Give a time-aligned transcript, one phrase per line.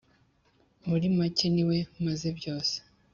[0.87, 2.75] muri make: «Ni we maze byose».